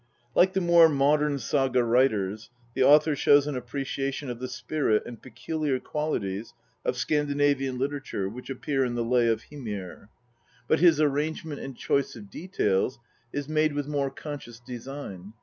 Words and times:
Like 0.33 0.53
the 0.53 0.61
more 0.61 0.89
modern 0.89 1.37
Saga 1.37 1.83
writers, 1.83 2.49
the 2.73 2.81
author 2.81 3.15
shows 3.15 3.45
an 3.45 3.55
appreciation 3.55 4.31
of 4.31 4.39
the 4.39 4.47
spirit 4.47 5.03
and 5.05 5.21
peculiar 5.21 5.79
qualities 5.79 6.55
ol 6.83 6.93
Scandinavian 6.93 7.77
literature 7.77 8.27
which 8.27 8.49
appear 8.49 8.83
in 8.83 8.95
the 8.95 9.03
Lay 9.05 9.27
of 9.27 9.43
Hymir. 9.43 10.09
But 10.67 10.79
his 10.79 10.99
INTRODUCTION. 10.99 11.17
;iri; 11.19 11.31
nigement 11.31 11.63
and 11.63 11.77
choice 11.77 12.15
of 12.15 12.31
details 12.31 12.97
is 13.31 13.47
made 13.47 13.73
with 13.73 13.85
more 13.87 14.09
conscious 14.09 14.59
design. 14.59 15.33